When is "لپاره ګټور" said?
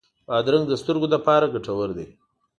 1.15-1.89